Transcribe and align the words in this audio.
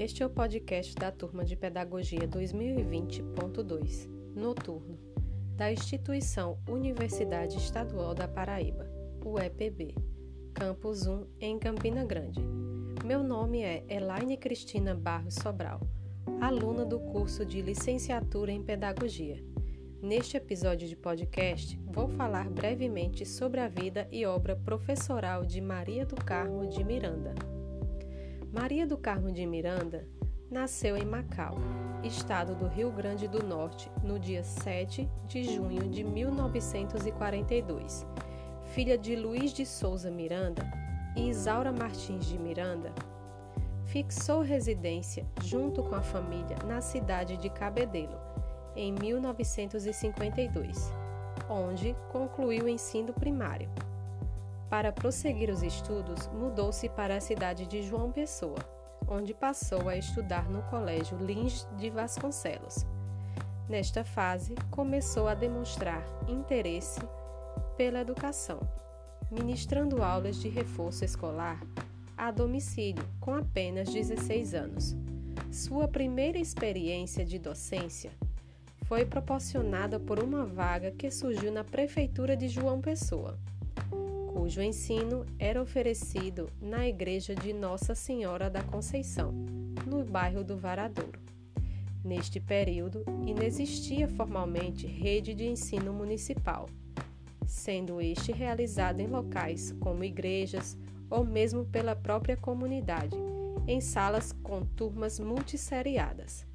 Este 0.00 0.22
é 0.22 0.26
o 0.26 0.30
podcast 0.30 0.94
da 0.94 1.10
turma 1.10 1.44
de 1.44 1.56
Pedagogia 1.56 2.20
2020.2, 2.20 4.08
noturno, 4.32 4.96
da 5.56 5.72
instituição 5.72 6.56
Universidade 6.68 7.56
Estadual 7.56 8.14
da 8.14 8.28
Paraíba, 8.28 8.88
UEPB, 9.24 9.96
Campus 10.54 11.04
1, 11.08 11.26
em 11.40 11.58
Campina 11.58 12.04
Grande. 12.04 12.40
Meu 13.04 13.24
nome 13.24 13.62
é 13.62 13.84
Elaine 13.88 14.36
Cristina 14.36 14.94
Barros 14.94 15.34
Sobral, 15.34 15.80
aluna 16.40 16.84
do 16.84 17.00
curso 17.00 17.44
de 17.44 17.60
Licenciatura 17.60 18.52
em 18.52 18.62
Pedagogia. 18.62 19.44
Neste 20.00 20.36
episódio 20.36 20.86
de 20.86 20.94
podcast, 20.94 21.76
vou 21.86 22.06
falar 22.06 22.48
brevemente 22.48 23.26
sobre 23.26 23.58
a 23.58 23.66
vida 23.66 24.06
e 24.12 24.24
obra 24.24 24.54
professoral 24.54 25.44
de 25.44 25.60
Maria 25.60 26.06
do 26.06 26.14
Carmo 26.14 26.68
de 26.68 26.84
Miranda. 26.84 27.34
Maria 28.52 28.86
do 28.86 28.96
Carmo 28.96 29.30
de 29.30 29.44
Miranda 29.44 30.08
nasceu 30.50 30.96
em 30.96 31.04
Macau, 31.04 31.58
estado 32.02 32.54
do 32.54 32.66
Rio 32.66 32.90
Grande 32.90 33.28
do 33.28 33.42
Norte, 33.42 33.90
no 34.02 34.18
dia 34.18 34.42
7 34.42 35.06
de 35.26 35.44
junho 35.44 35.86
de 35.90 36.02
1942. 36.02 38.06
Filha 38.72 38.96
de 38.96 39.14
Luiz 39.14 39.52
de 39.52 39.66
Souza 39.66 40.10
Miranda 40.10 40.62
e 41.14 41.28
Isaura 41.28 41.70
Martins 41.70 42.24
de 42.24 42.38
Miranda, 42.38 42.90
fixou 43.84 44.40
residência 44.40 45.26
junto 45.42 45.82
com 45.82 45.94
a 45.94 46.02
família 46.02 46.56
na 46.66 46.80
cidade 46.80 47.36
de 47.36 47.50
Cabedelo, 47.50 48.18
em 48.74 48.92
1952, 48.92 50.90
onde 51.50 51.94
concluiu 52.10 52.64
o 52.64 52.68
ensino 52.68 53.12
primário. 53.12 53.68
Para 54.70 54.92
prosseguir 54.92 55.48
os 55.48 55.62
estudos, 55.62 56.28
mudou-se 56.28 56.90
para 56.90 57.16
a 57.16 57.20
cidade 57.20 57.66
de 57.66 57.82
João 57.82 58.12
Pessoa, 58.12 58.58
onde 59.08 59.32
passou 59.32 59.88
a 59.88 59.96
estudar 59.96 60.50
no 60.50 60.62
Colégio 60.64 61.16
Lins 61.16 61.66
de 61.78 61.88
Vasconcelos. 61.88 62.84
Nesta 63.66 64.04
fase, 64.04 64.54
começou 64.70 65.26
a 65.26 65.34
demonstrar 65.34 66.04
interesse 66.28 67.00
pela 67.78 68.00
educação, 68.00 68.60
ministrando 69.30 70.02
aulas 70.02 70.36
de 70.36 70.50
reforço 70.50 71.02
escolar 71.02 71.58
a 72.14 72.30
domicílio 72.30 73.04
com 73.20 73.34
apenas 73.34 73.88
16 73.88 74.52
anos. 74.52 74.94
Sua 75.50 75.88
primeira 75.88 76.36
experiência 76.36 77.24
de 77.24 77.38
docência 77.38 78.10
foi 78.84 79.06
proporcionada 79.06 79.98
por 79.98 80.18
uma 80.22 80.44
vaga 80.44 80.90
que 80.90 81.10
surgiu 81.10 81.50
na 81.50 81.64
prefeitura 81.64 82.36
de 82.36 82.48
João 82.48 82.82
Pessoa 82.82 83.38
cujo 84.38 84.62
ensino 84.62 85.26
era 85.36 85.60
oferecido 85.60 86.48
na 86.60 86.86
Igreja 86.86 87.34
de 87.34 87.52
Nossa 87.52 87.92
Senhora 87.92 88.48
da 88.48 88.62
Conceição, 88.62 89.32
no 89.84 90.04
bairro 90.04 90.44
do 90.44 90.56
Varadouro. 90.56 91.20
Neste 92.04 92.38
período, 92.38 93.04
inexistia 93.26 94.06
formalmente 94.06 94.86
rede 94.86 95.34
de 95.34 95.44
ensino 95.44 95.92
municipal, 95.92 96.68
sendo 97.48 98.00
este 98.00 98.30
realizado 98.30 99.00
em 99.00 99.08
locais 99.08 99.72
como 99.80 100.04
igrejas 100.04 100.78
ou 101.10 101.24
mesmo 101.24 101.64
pela 101.64 101.96
própria 101.96 102.36
comunidade, 102.36 103.16
em 103.66 103.80
salas 103.80 104.30
com 104.30 104.64
turmas 104.64 105.18
multisseriadas. 105.18 106.46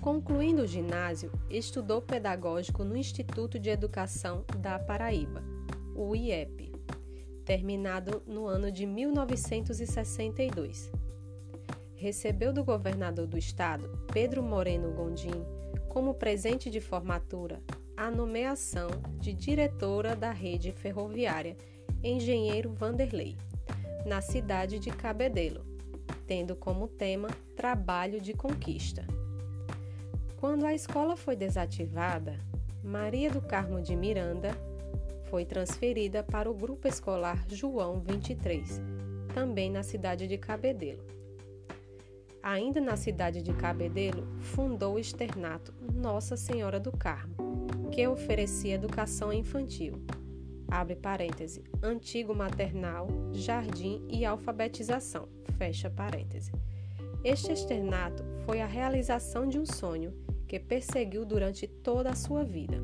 Concluindo 0.00 0.62
o 0.62 0.66
ginásio, 0.66 1.32
estudou 1.50 2.00
pedagógico 2.00 2.84
no 2.84 2.96
Instituto 2.96 3.58
de 3.58 3.68
Educação 3.68 4.44
da 4.60 4.78
Paraíba 4.78 5.49
o 6.02 6.16
IEP, 6.16 6.72
terminado 7.44 8.22
no 8.26 8.46
ano 8.46 8.72
de 8.72 8.86
1962. 8.86 10.90
Recebeu 11.94 12.54
do 12.54 12.64
governador 12.64 13.26
do 13.26 13.36
estado, 13.36 14.06
Pedro 14.10 14.42
Moreno 14.42 14.92
Gondim, 14.92 15.44
como 15.90 16.14
presente 16.14 16.70
de 16.70 16.80
formatura 16.80 17.60
a 17.94 18.10
nomeação 18.10 18.88
de 19.18 19.34
diretora 19.34 20.16
da 20.16 20.30
rede 20.30 20.72
ferroviária 20.72 21.54
Engenheiro 22.02 22.72
Vanderlei, 22.72 23.36
na 24.06 24.22
cidade 24.22 24.78
de 24.78 24.90
Cabedelo, 24.90 25.66
tendo 26.26 26.56
como 26.56 26.88
tema 26.88 27.28
Trabalho 27.54 28.22
de 28.22 28.32
Conquista. 28.32 29.06
Quando 30.38 30.64
a 30.64 30.72
escola 30.72 31.14
foi 31.14 31.36
desativada, 31.36 32.40
Maria 32.82 33.30
do 33.30 33.42
Carmo 33.42 33.82
de 33.82 33.94
Miranda 33.94 34.56
foi 35.30 35.44
transferida 35.44 36.24
para 36.24 36.50
o 36.50 36.54
Grupo 36.54 36.88
Escolar 36.88 37.46
João 37.48 38.00
23, 38.00 38.82
também 39.32 39.70
na 39.70 39.84
cidade 39.84 40.26
de 40.26 40.36
Cabedelo. 40.36 41.04
Ainda 42.42 42.80
na 42.80 42.96
cidade 42.96 43.40
de 43.40 43.52
Cabedelo, 43.52 44.26
fundou 44.40 44.94
o 44.94 44.98
externato 44.98 45.72
Nossa 45.94 46.36
Senhora 46.36 46.80
do 46.80 46.90
Carmo, 46.90 47.36
que 47.92 48.06
oferecia 48.08 48.74
educação 48.74 49.32
infantil. 49.32 50.02
Abre 50.68 50.96
parêntese, 50.96 51.62
antigo 51.80 52.34
maternal, 52.34 53.06
jardim 53.32 54.04
e 54.08 54.24
alfabetização. 54.24 55.28
Fecha 55.56 55.88
parêntese. 55.88 56.50
Este 57.22 57.52
externato 57.52 58.24
foi 58.44 58.60
a 58.60 58.66
realização 58.66 59.46
de 59.46 59.58
um 59.58 59.66
sonho 59.66 60.12
que 60.48 60.58
perseguiu 60.58 61.24
durante 61.24 61.68
toda 61.68 62.10
a 62.10 62.16
sua 62.16 62.42
vida 62.42 62.80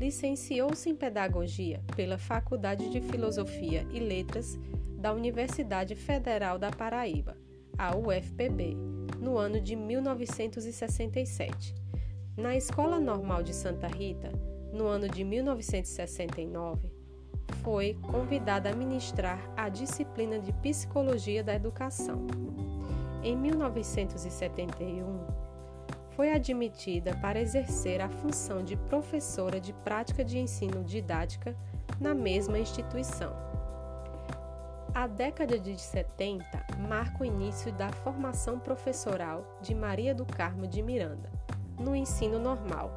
licenciou-se 0.00 0.88
em 0.88 0.96
Pedagogia 0.96 1.84
pela 1.94 2.16
Faculdade 2.16 2.88
de 2.88 3.02
Filosofia 3.02 3.86
e 3.92 4.00
Letras 4.00 4.58
da 4.96 5.12
Universidade 5.12 5.94
Federal 5.94 6.58
da 6.58 6.70
Paraíba, 6.70 7.36
a 7.76 7.94
UFPB, 7.94 8.74
no 9.20 9.36
ano 9.36 9.60
de 9.60 9.76
1967. 9.76 11.74
Na 12.34 12.56
Escola 12.56 12.98
Normal 12.98 13.42
de 13.42 13.54
Santa 13.54 13.88
Rita, 13.88 14.32
no 14.72 14.86
ano 14.86 15.06
de 15.06 15.22
1969, 15.22 16.90
foi 17.62 17.92
convidada 18.10 18.70
a 18.70 18.74
ministrar 18.74 19.52
a 19.54 19.68
disciplina 19.68 20.38
de 20.38 20.50
Psicologia 20.54 21.44
da 21.44 21.54
Educação. 21.54 22.26
Em 23.22 23.36
1971, 23.36 25.49
foi 26.20 26.34
admitida 26.34 27.16
para 27.16 27.40
exercer 27.40 27.98
a 28.02 28.10
função 28.10 28.62
de 28.62 28.76
professora 28.76 29.58
de 29.58 29.72
prática 29.72 30.22
de 30.22 30.38
ensino 30.38 30.84
didática 30.84 31.56
na 31.98 32.12
mesma 32.12 32.58
instituição. 32.58 33.32
A 34.92 35.06
década 35.06 35.58
de 35.58 35.80
70 35.80 36.44
marca 36.86 37.22
o 37.22 37.24
início 37.24 37.72
da 37.72 37.90
formação 37.90 38.58
professoral 38.58 39.46
de 39.62 39.74
Maria 39.74 40.14
do 40.14 40.26
Carmo 40.26 40.66
de 40.66 40.82
Miranda, 40.82 41.32
no 41.78 41.96
ensino 41.96 42.38
normal, 42.38 42.90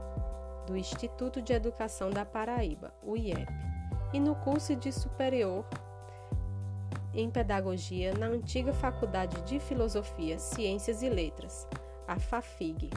do 0.68 0.76
Instituto 0.76 1.42
de 1.42 1.54
Educação 1.54 2.10
da 2.10 2.26
Paraíba, 2.26 2.94
o 3.02 3.16
IEP, 3.16 3.48
e 4.12 4.20
no 4.20 4.36
curso 4.36 4.76
de 4.76 4.92
superior 4.92 5.66
em 7.14 7.30
Pedagogia 7.30 8.14
na 8.16 8.26
antiga 8.26 8.74
Faculdade 8.74 9.42
de 9.44 9.62
Filosofia, 9.62 10.38
Ciências 10.38 11.02
e 11.02 11.10
Letras, 11.10 11.66
a 12.08 12.20
FAFIG, 12.20 12.90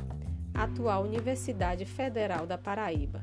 atual 0.55 1.05
Universidade 1.05 1.85
Federal 1.85 2.47
da 2.47 2.59
Paraíba, 2.59 3.23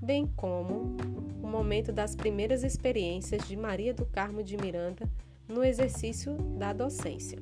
bem 0.00 0.26
como 0.36 0.96
o 1.42 1.46
momento 1.46 1.92
das 1.92 2.14
primeiras 2.14 2.62
experiências 2.62 3.46
de 3.46 3.56
Maria 3.56 3.92
do 3.92 4.06
Carmo 4.06 4.42
de 4.42 4.56
Miranda 4.56 5.08
no 5.48 5.64
exercício 5.64 6.34
da 6.58 6.72
docência. 6.72 7.38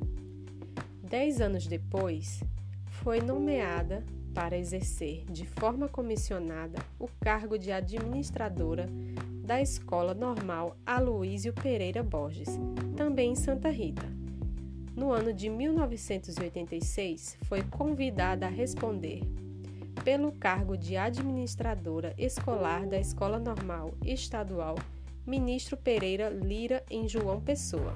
Dez 1.03 1.41
anos 1.41 1.66
depois, 1.66 2.43
foi 2.87 3.21
nomeada 3.21 4.05
para 4.34 4.59
exercer 4.59 5.25
de 5.31 5.47
forma 5.47 5.88
comissionada 5.88 6.78
o 6.99 7.09
cargo 7.20 7.59
de 7.59 7.72
administradora 7.72 8.87
da 9.43 9.60
Escola 9.60 10.15
Normal 10.15 10.76
Aloísio 10.84 11.52
Pereira 11.52 12.02
Borges, 12.02 12.49
também 12.96 13.32
em 13.32 13.37
Santa 13.37 13.70
Rita 13.70 14.18
no 14.99 15.12
ano 15.12 15.33
de 15.33 15.49
1986, 15.49 17.39
foi 17.45 17.62
convidada 17.62 18.47
a 18.47 18.50
responder 18.50 19.23
pelo 20.03 20.33
cargo 20.33 20.77
de 20.77 20.97
administradora 20.97 22.12
escolar 22.19 22.85
da 22.85 22.99
Escola 22.99 23.39
Normal 23.39 23.95
Estadual 24.05 24.75
Ministro 25.25 25.77
Pereira 25.77 26.29
Lira 26.29 26.85
em 26.91 27.06
João 27.06 27.41
Pessoa. 27.41 27.95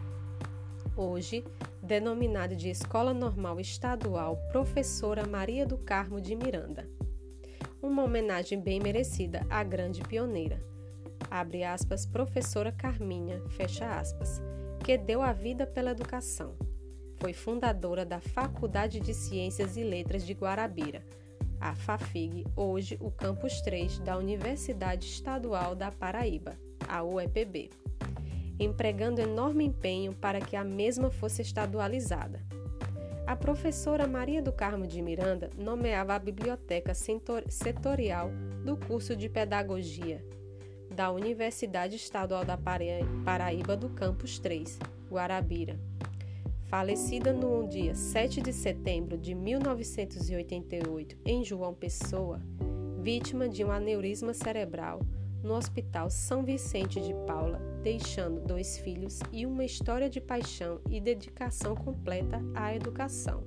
Hoje, 0.96 1.44
denominada 1.82 2.54
de 2.54 2.70
Escola 2.70 3.12
Normal 3.12 3.58
Estadual 3.58 4.36
Professora 4.52 5.26
Maria 5.26 5.66
do 5.66 5.78
Carmo 5.78 6.20
de 6.20 6.36
Miranda. 6.36 6.88
Uma 7.82 8.04
homenagem 8.04 8.60
bem 8.60 8.78
merecida 8.78 9.44
à 9.50 9.64
grande 9.64 10.02
pioneira. 10.02 10.62
Abre 11.28 11.64
aspas, 11.64 12.06
professora 12.06 12.70
Carminha, 12.70 13.42
fecha 13.48 13.98
aspas, 13.98 14.40
que 14.84 14.96
deu 14.96 15.20
a 15.20 15.32
vida 15.32 15.66
pela 15.66 15.90
educação 15.90 16.54
foi 17.22 17.32
fundadora 17.32 18.04
da 18.04 18.18
Faculdade 18.18 18.98
de 18.98 19.14
Ciências 19.14 19.76
e 19.76 19.84
Letras 19.84 20.26
de 20.26 20.32
Guarabira, 20.32 21.04
a 21.60 21.72
FAFIG, 21.72 22.44
hoje 22.56 22.98
o 23.00 23.12
Campus 23.12 23.60
3 23.60 24.00
da 24.00 24.18
Universidade 24.18 25.06
Estadual 25.06 25.76
da 25.76 25.92
Paraíba, 25.92 26.58
a 26.88 27.04
UEPB, 27.04 27.70
empregando 28.58 29.20
enorme 29.20 29.64
empenho 29.64 30.12
para 30.12 30.40
que 30.40 30.56
a 30.56 30.64
mesma 30.64 31.12
fosse 31.12 31.42
estadualizada. 31.42 32.40
A 33.24 33.36
professora 33.36 34.08
Maria 34.08 34.42
do 34.42 34.52
Carmo 34.52 34.84
de 34.84 35.00
Miranda 35.00 35.48
nomeava 35.56 36.16
a 36.16 36.18
biblioteca 36.18 36.92
setorial 36.92 38.32
do 38.64 38.76
curso 38.76 39.14
de 39.14 39.28
Pedagogia 39.28 40.20
da 40.90 41.12
Universidade 41.12 41.94
Estadual 41.94 42.44
da 42.44 42.58
Paraíba 42.58 43.76
do 43.76 43.90
Campus 43.90 44.40
3, 44.40 44.76
Guarabira. 45.08 45.91
Falecida 46.72 47.34
no 47.34 47.68
dia 47.68 47.94
7 47.94 48.40
de 48.40 48.50
setembro 48.50 49.18
de 49.18 49.34
1988 49.34 51.18
em 51.22 51.44
João 51.44 51.74
Pessoa, 51.74 52.40
vítima 52.98 53.46
de 53.46 53.62
um 53.62 53.70
aneurisma 53.70 54.32
cerebral 54.32 55.00
no 55.44 55.52
Hospital 55.52 56.08
São 56.08 56.42
Vicente 56.42 56.98
de 56.98 57.12
Paula, 57.26 57.60
deixando 57.82 58.40
dois 58.40 58.78
filhos 58.78 59.20
e 59.30 59.44
uma 59.44 59.66
história 59.66 60.08
de 60.08 60.18
paixão 60.18 60.80
e 60.88 60.98
dedicação 60.98 61.74
completa 61.74 62.40
à 62.54 62.74
educação. 62.74 63.44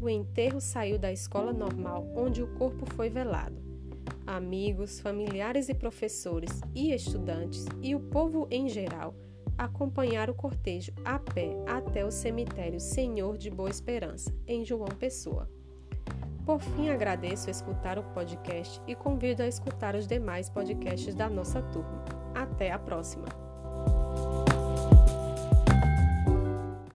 O 0.00 0.08
enterro 0.08 0.60
saiu 0.60 1.00
da 1.00 1.10
escola 1.10 1.52
normal 1.52 2.06
onde 2.14 2.44
o 2.44 2.54
corpo 2.54 2.86
foi 2.94 3.10
velado. 3.10 3.60
Amigos, 4.24 5.00
familiares 5.00 5.68
e 5.68 5.74
professores 5.74 6.60
e 6.72 6.92
estudantes 6.92 7.66
e 7.82 7.96
o 7.96 7.98
povo 7.98 8.46
em 8.52 8.68
geral 8.68 9.16
acompanharam 9.58 10.32
o 10.32 10.36
cortejo 10.36 10.92
a 11.04 11.18
pé 11.18 11.50
até 11.66 12.04
o 12.04 12.10
cemitério 12.10 12.78
Senhor 12.78 13.36
de 13.36 13.50
Boa 13.50 13.68
Esperança, 13.68 14.32
em 14.46 14.64
João 14.64 14.88
Pessoa. 14.88 15.50
Por 16.46 16.60
fim, 16.60 16.88
agradeço 16.88 17.50
escutar 17.50 17.98
o 17.98 18.02
podcast 18.14 18.80
e 18.86 18.94
convido 18.94 19.42
a 19.42 19.46
escutar 19.46 19.94
os 19.94 20.06
demais 20.06 20.48
podcasts 20.48 21.14
da 21.14 21.28
nossa 21.28 21.60
turma. 21.60 22.04
Até 22.34 22.70
a 22.70 22.78
próxima! 22.78 23.47